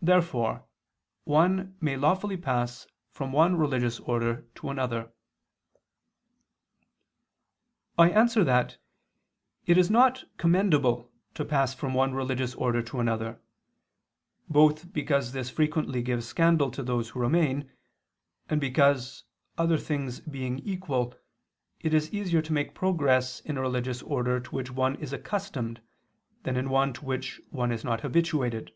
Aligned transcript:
Therefore 0.00 0.64
one 1.24 1.76
may 1.80 1.96
lawfully 1.96 2.36
pass 2.36 2.86
from 3.10 3.32
one 3.32 3.56
religious 3.56 3.98
order 3.98 4.42
to 4.54 4.70
another. 4.70 5.12
I 7.98 8.08
answer 8.10 8.44
that, 8.44 8.76
It 9.66 9.76
is 9.76 9.90
not 9.90 10.22
commendable 10.36 11.10
to 11.34 11.44
pass 11.44 11.74
from 11.74 11.94
one 11.94 12.14
religious 12.14 12.54
order 12.54 12.80
to 12.80 13.00
another: 13.00 13.40
both 14.48 14.92
because 14.92 15.32
this 15.32 15.50
frequently 15.50 16.00
gives 16.00 16.26
scandal 16.28 16.70
to 16.70 16.84
those 16.84 17.08
who 17.08 17.18
remain; 17.18 17.68
and 18.48 18.60
because, 18.60 19.24
other 19.58 19.78
things 19.78 20.20
being 20.20 20.60
equal, 20.60 21.16
it 21.80 21.92
is 21.92 22.14
easier 22.14 22.40
to 22.42 22.52
make 22.52 22.72
progress 22.72 23.40
in 23.40 23.56
a 23.58 23.62
religious 23.62 24.00
order 24.02 24.38
to 24.38 24.50
which 24.54 24.70
one 24.70 24.94
is 24.94 25.12
accustomed 25.12 25.80
than 26.44 26.56
in 26.56 26.70
one 26.70 26.92
to 26.92 27.04
which 27.04 27.40
one 27.50 27.72
is 27.72 27.82
not 27.82 28.02
habituated. 28.02 28.72